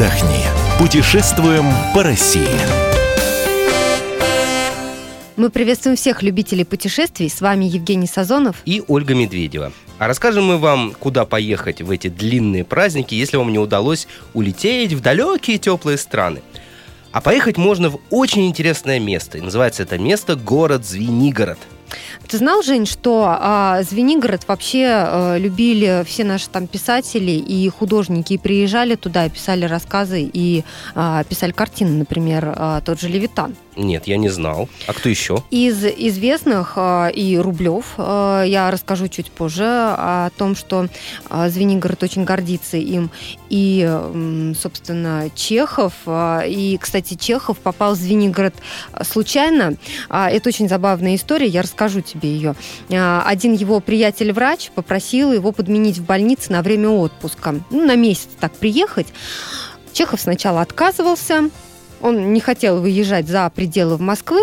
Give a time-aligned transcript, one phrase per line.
[0.00, 0.44] отдохни.
[0.78, 2.48] Путешествуем по России.
[5.36, 7.28] Мы приветствуем всех любителей путешествий.
[7.28, 9.72] С вами Евгений Сазонов и Ольга Медведева.
[9.98, 14.94] А расскажем мы вам, куда поехать в эти длинные праздники, если вам не удалось улететь
[14.94, 16.40] в далекие теплые страны.
[17.12, 19.38] А поехать можно в очень интересное место.
[19.38, 21.58] И называется это место город Звенигород–
[22.28, 28.34] ты знал, Жень, что а, Звенигород вообще а, любили все наши там писатели и художники,
[28.34, 30.64] и приезжали туда, писали рассказы, и
[30.94, 33.56] а, писали картины, например, а, тот же Левитан.
[33.80, 34.68] Нет, я не знал.
[34.86, 35.42] А кто еще?
[35.50, 40.86] Из известных а, и Рублев а, я расскажу чуть позже о том, что
[41.30, 43.10] а, Звенигород очень гордится им.
[43.48, 43.90] И,
[44.60, 45.94] собственно, Чехов.
[46.06, 48.54] И, кстати, Чехов попал в Звенигород
[49.02, 49.74] случайно.
[50.08, 52.54] Это очень забавная история, я расскажу тебе ее.
[52.90, 57.56] Один его приятель-врач попросил его подменить в больнице на время отпуска.
[57.70, 59.08] Ну, на месяц так приехать.
[59.92, 61.50] Чехов сначала отказывался,
[62.00, 64.40] он не хотел выезжать за пределы Москвы,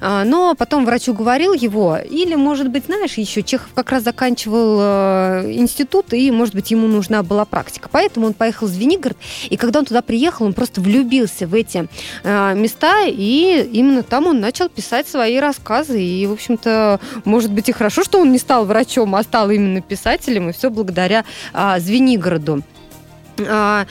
[0.00, 4.78] а, но потом врач уговорил его, или, может быть, знаешь, еще Чехов как раз заканчивал
[4.80, 7.88] э, институт, и, может быть, ему нужна была практика.
[7.90, 9.16] Поэтому он поехал в Звенигород,
[9.48, 11.88] и когда он туда приехал, он просто влюбился в эти
[12.22, 16.02] э, места, и именно там он начал писать свои рассказы.
[16.02, 19.80] И, в общем-то, может быть, и хорошо, что он не стал врачом, а стал именно
[19.80, 22.62] писателем, и все благодаря а, Звенигороду.
[23.48, 23.86] А,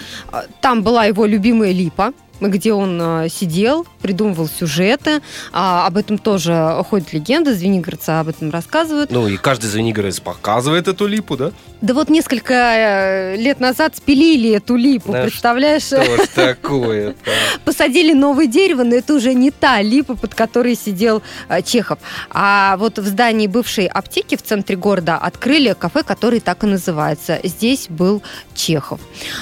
[0.61, 2.13] там была его любимая липа,
[2.49, 5.21] где он а, сидел, придумывал сюжеты.
[5.51, 9.11] А, об этом тоже ходит легенда, звенигородцы об этом рассказывают.
[9.11, 11.51] Ну и каждый звенигородец показывает эту липу, да?
[11.81, 15.83] Да вот несколько э, лет назад спилили эту липу, да представляешь?
[15.83, 17.15] Что ж такое
[17.65, 21.99] Посадили новое дерево, но это уже не та липа, под которой сидел э, Чехов.
[22.29, 27.39] А вот в здании бывшей аптеки в центре города открыли кафе, который так и называется.
[27.43, 28.21] Здесь был
[28.53, 28.99] Чехов.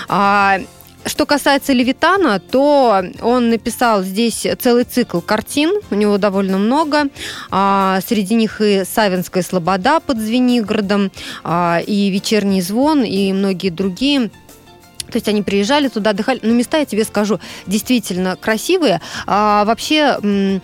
[0.08, 0.60] А,
[1.06, 7.08] что касается Левитана, то он написал здесь целый цикл картин, у него довольно много.
[7.50, 11.12] А, среди них и «Савинская слобода» под Звенигородом,
[11.44, 14.30] а, и «Вечерний звон», и многие другие.
[15.08, 16.40] То есть они приезжали туда, отдыхали.
[16.44, 19.02] Но места, я тебе скажу, действительно красивые.
[19.26, 20.62] А, вообще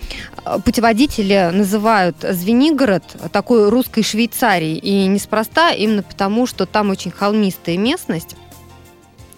[0.64, 4.78] путеводители называют Звенигород такой русской Швейцарией.
[4.78, 8.36] И неспроста, именно потому, что там очень холмистая местность.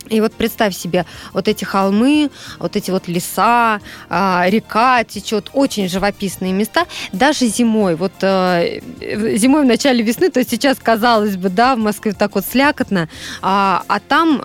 [0.09, 2.29] И вот представь себе вот эти холмы,
[2.59, 3.79] вот эти вот леса,
[4.09, 6.85] а, река течет, очень живописные места.
[7.11, 8.79] Даже зимой, вот э,
[9.37, 13.09] зимой в начале весны, то есть сейчас казалось бы, да, в Москве так вот слякотно,
[13.41, 14.41] а, а там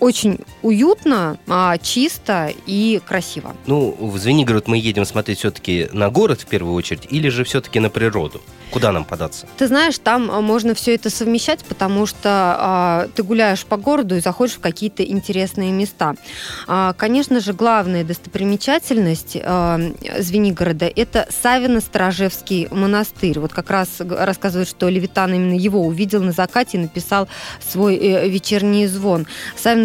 [0.00, 3.54] очень уютно, а, чисто и красиво.
[3.66, 7.80] Ну, в Звенигород мы едем смотреть все-таки на город в первую очередь, или же все-таки
[7.80, 8.40] на природу?
[8.70, 9.46] Куда нам податься?
[9.56, 12.28] Ты знаешь, там а, можно все это совмещать, потому что
[12.58, 16.14] а, ты гуляешь по городу и заходишь в какие-то интересные места.
[16.66, 19.78] А, конечно же, главная достопримечательность а,
[20.18, 23.38] Звенигорода– это Савино-Сторожевский монастырь.
[23.38, 27.28] Вот как раз рассказывают, что Левитан именно его увидел на закате и написал
[27.60, 29.26] свой э, вечерний звон.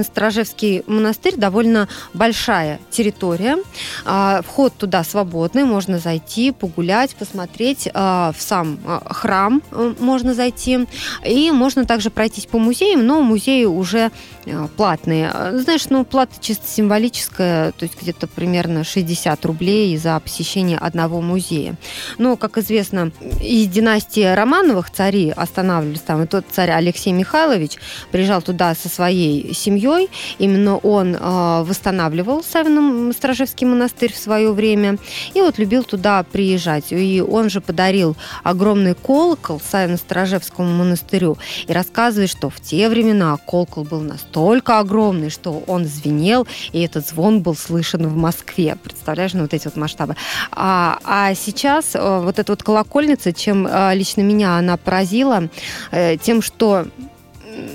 [0.10, 3.58] Савино-Сторожевский монастырь довольно большая территория.
[4.06, 10.34] А, вход туда свободный, можно зайти, погулять, посмотреть а, в сам Э, храм э, можно
[10.34, 10.88] зайти.
[11.26, 14.12] И можно также пройтись по музеям, но музеи уже
[14.46, 15.32] э, платные.
[15.54, 21.76] Знаешь, ну, плата чисто символическая, то есть где-то примерно 60 рублей за посещение одного музея.
[22.18, 27.78] Но, как известно, из династии Романовых цари останавливались там, и тот царь Алексей Михайлович
[28.12, 29.89] приезжал туда со своей семьей.
[30.38, 34.98] Именно он э, восстанавливал Савино-Стражевский монастырь в свое время.
[35.34, 36.92] И вот любил туда приезжать.
[36.92, 43.84] И он же подарил огромный колокол Савино-Сторожевскому монастырю и рассказывает, что в те времена колокол
[43.84, 48.78] был настолько огромный, что он звенел, и этот звон был слышен в Москве.
[48.84, 50.16] Представляешь, ну вот эти вот масштабы.
[50.52, 55.50] А, а сейчас э, вот эта вот колокольница, чем э, лично меня она поразила,
[55.92, 56.86] э, тем, что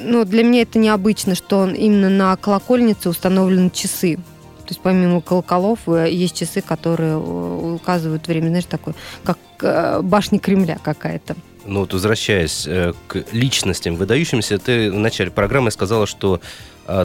[0.04, 4.16] ну, для меня это необычно, что он именно на колокольнице установлены часы.
[4.64, 10.00] То есть помимо колоколов э, есть часы, которые э, указывают время, знаешь, такой, как э,
[10.02, 11.36] башня Кремля какая-то.
[11.66, 12.68] Ну вот возвращаясь
[13.06, 16.40] к личностям выдающимся, ты в начале программы сказала, что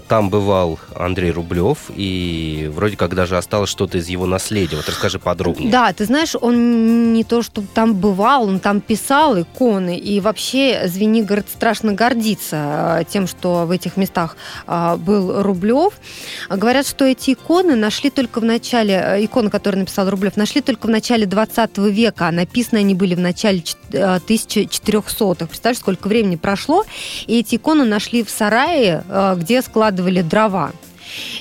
[0.07, 4.75] там бывал Андрей Рублев, и вроде как даже осталось что-то из его наследия.
[4.75, 5.71] Вот расскажи подробнее.
[5.71, 10.83] Да, ты знаешь, он не то, что там бывал, он там писал иконы, и вообще
[10.87, 14.35] Звенигород страшно гордится э, тем, что в этих местах
[14.67, 15.93] э, был Рублев.
[16.49, 20.89] Говорят, что эти иконы нашли только в начале, иконы, которые написал Рублев, нашли только в
[20.89, 25.47] начале 20 века, а написаны они были в начале 1400-х.
[25.47, 26.83] Представляешь, сколько времени прошло,
[27.27, 29.03] и эти иконы нашли в сарае,
[29.37, 30.71] где складывали дрова.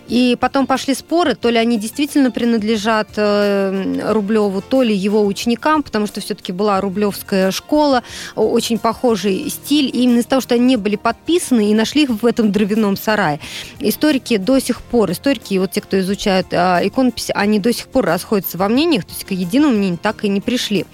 [0.09, 5.83] И потом пошли споры, то ли они действительно принадлежат э, Рублеву, то ли его ученикам,
[5.83, 8.03] потому что все-таки была Рублевская школа,
[8.35, 9.87] очень похожий стиль.
[9.87, 12.97] И именно из-за того, что они не были подписаны и нашли их в этом дровяном
[12.97, 13.41] сарае.
[13.81, 18.07] Историки до сих пор, историки, вот те, кто изучают э, иконопись, они до сих пор
[18.07, 20.87] расходятся во мнениях, то есть к единому мнению так и не пришли.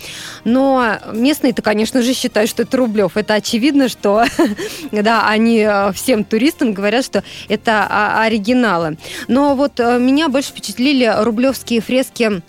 [0.44, 3.16] Но местные-то, конечно же, считают, что это Рублев.
[3.16, 4.24] Это очевидно, что
[4.92, 8.22] да, они э, всем туристам говорят, что это а,
[8.64, 8.96] оригиналы.
[9.28, 12.42] Но вот э, меня больше впечатлили рублевские фрески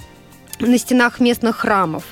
[0.60, 2.04] на стенах местных храмов.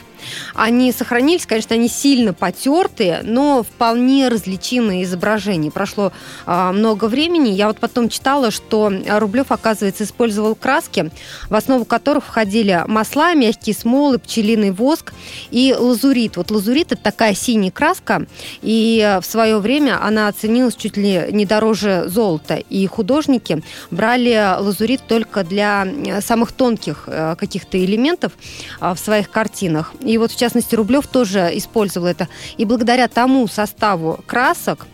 [0.54, 5.72] Они сохранились, конечно, они сильно потертые, но вполне различимые изображения.
[5.72, 6.12] Прошло
[6.46, 7.50] а, много времени.
[7.50, 11.12] Я вот потом читала, что Рублев, оказывается, использовал краски,
[11.50, 15.14] в основу которых входили масла, мягкие смолы, пчелиный воск
[15.52, 16.38] и лазурит.
[16.38, 18.26] Вот лазурит– это такая синяя краска,
[18.62, 22.56] и в свое время она оценилась чуть ли не дороже золота.
[22.56, 25.88] И художники брали лазурит только для
[26.22, 28.34] самых тонких э, каких-то элементов
[28.80, 29.94] а, в своих картинах.
[30.02, 32.28] И вот, в частности, Рублев тоже использовал это.
[32.58, 34.88] И благодаря тому составу красок,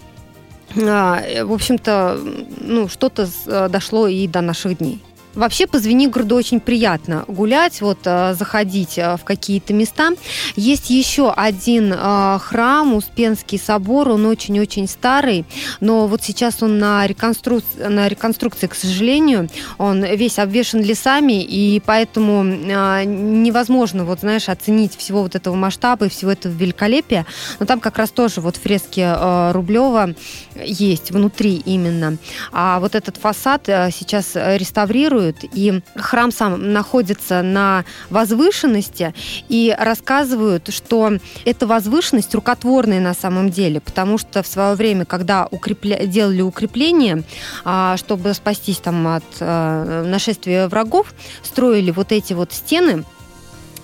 [0.78, 2.20] а, в общем-то,
[2.62, 5.02] ну, что-то э, дошло и до наших дней.
[5.40, 10.10] Вообще по Звенигороду очень приятно гулять, вот э, заходить э, в какие-то места.
[10.58, 15.46] Есть еще один э, храм, Успенский собор, он очень-очень старый,
[15.80, 17.62] но вот сейчас он на, реконстру...
[17.78, 19.48] на реконструкции, к сожалению,
[19.78, 26.10] он весь обвешен лесами, и поэтому невозможно, вот знаешь, оценить всего вот этого масштаба и
[26.10, 27.26] всего этого великолепия.
[27.62, 30.16] Но там как раз тоже вот фрески Рублева
[30.62, 32.18] есть внутри именно.
[32.52, 39.14] А вот этот фасад сейчас реставрируют, реставрируют, и храм сам находится на возвышенности,
[39.48, 41.14] и рассказывают, что
[41.46, 46.06] эта возвышенность рукотворная на самом деле, потому что в свое время, когда укрепля...
[46.06, 47.24] делали укрепления,
[47.66, 53.04] а, чтобы спастись там от э, нашествия врагов, строили вот эти вот стены,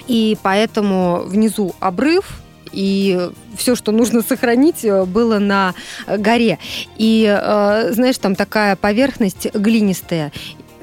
[0.08, 2.42] и поэтому внизу обрыв,
[2.72, 5.74] и все, что нужно сохранить, э, было на
[6.08, 6.60] горе.
[6.98, 10.32] И, э, знаешь, там такая поверхность глинистая,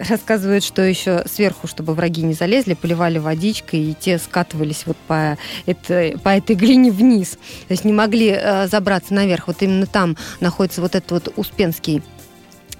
[0.08, 5.38] рассказывают, что еще сверху, чтобы враги не залезли, поливали водичкой, и те скатывались вот по
[5.66, 7.32] этой, по этой глине вниз.
[7.68, 9.48] То есть не могли э, забраться наверх.
[9.48, 12.02] Вот именно там находится вот этот вот Успенский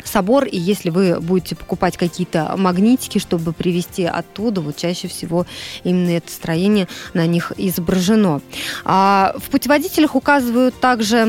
[0.05, 5.47] собор, и если вы будете покупать какие-то магнитики, чтобы привезти оттуда, вот чаще всего
[5.85, 8.41] именно это строение на них изображено.
[8.85, 11.25] А в путеводителях указывают также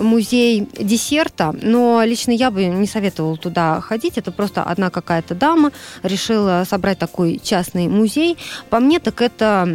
[0.00, 5.72] музей десерта, но лично я бы не советовала туда ходить, это просто одна какая-то дама
[6.02, 8.36] решила собрать такой частный музей.
[8.70, 9.68] По мне, так это,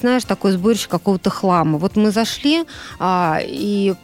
[0.00, 1.78] знаешь, такой сборище какого-то хлама.
[1.78, 2.64] Вот мы зашли,
[2.98, 3.94] а, и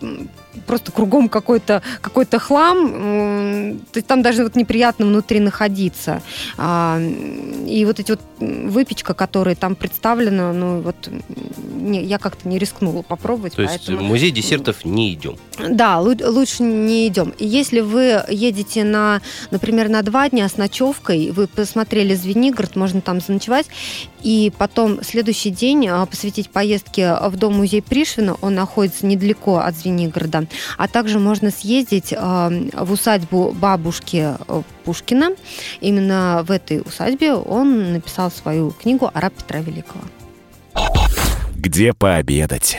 [0.67, 6.23] просто кругом какой-то какой хлам, то есть там даже вот неприятно внутри находиться.
[6.57, 7.01] А,
[7.67, 10.97] и вот эти вот выпечка, которая там представлена, ну вот
[11.75, 13.55] не, я как-то не рискнула попробовать.
[13.55, 14.09] То есть поэтому...
[14.09, 15.37] музей десертов не идем?
[15.69, 17.35] Да, лучше не идем.
[17.39, 19.21] И если вы едете на,
[19.51, 23.67] например, на два дня с ночевкой, вы посмотрели Звенигород, можно там заночевать,
[24.23, 30.42] и потом следующий день а, посвятить поездке в дом-музей Пришвина, он находится недалеко от Звенигорода,
[30.79, 35.31] а также можно съездить а, в усадьбу бабушки э, Пушкина.
[35.81, 40.03] Именно в этой усадьбе он написал свою книгу «Араб Петра Великого».
[41.55, 42.79] Где пообедать?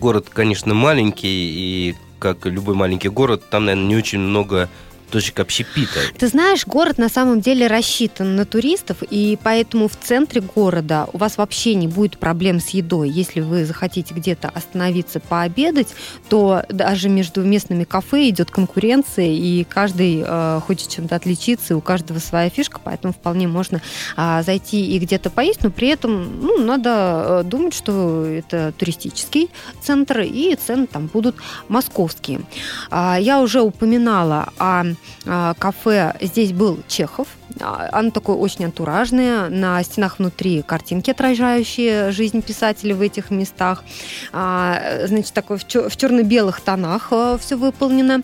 [0.00, 4.68] Город, конечно, маленький, и как любой маленький город, там, наверное, не очень много
[5.08, 6.00] точек общепита.
[6.16, 11.18] Ты знаешь, город на самом деле рассчитан на туристов, и поэтому в центре города у
[11.18, 13.08] вас вообще не будет проблем с едой.
[13.08, 15.88] Если вы захотите где-то остановиться пообедать,
[16.28, 21.80] то даже между местными кафе идет конкуренция, и каждый э, хочет чем-то отличиться, и у
[21.80, 23.80] каждого своя фишка, поэтому вполне можно
[24.16, 29.50] э, зайти и где-то поесть, но при этом ну, надо э, думать, что это туристический
[29.82, 31.36] центр, и цены там будут
[31.68, 32.42] московские.
[32.90, 34.84] Э, я уже упоминала о
[35.24, 37.28] кафе здесь был Чехов.
[37.60, 39.48] А, оно такое очень антуражное.
[39.48, 43.84] На стенах внутри картинки, отражающие жизнь писателя в этих местах.
[44.32, 48.22] А, значит, такое в черно-белых тонах все выполнено.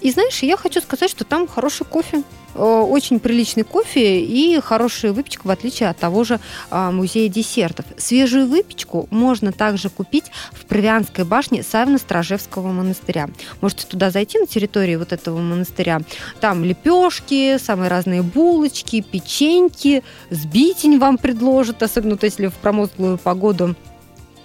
[0.00, 2.22] И знаешь, я хочу сказать, что там хороший кофе.
[2.54, 6.40] Э, очень приличный кофе и хорошая выпечка, в отличие от того же
[6.70, 7.86] а, музея десертов.
[7.96, 13.28] Свежую выпечку можно также купить в Провианской башне Савино-Стражевского монастыря.
[13.60, 16.00] Можете туда зайти на территории вот этого монастыря.
[16.40, 23.74] Там лепешки, самые разные булочки, печеньки, сбитень вам предложат, особенно то, если в промозглую погоду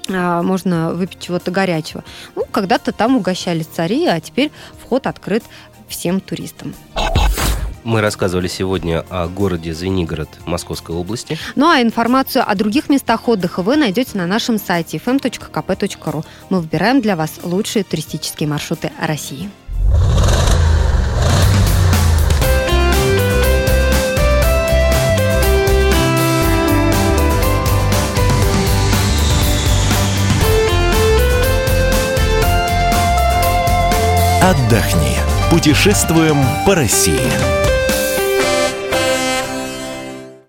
[0.09, 2.03] а, можно выпить чего-то горячего.
[2.35, 5.43] Ну, когда-то там угощали цари, а теперь вход открыт
[5.89, 6.73] всем туристам.
[7.87, 11.39] Мы рассказывали сегодня о городе Звенигород Московской области.
[11.55, 16.25] Ну а информацию о других местах отдыха вы найдете на нашем сайте fm.kp.ru.
[16.49, 19.49] Мы выбираем для вас лучшие туристические маршруты России.
[34.41, 35.15] Отдохни.
[35.49, 37.56] Путешествуем по России.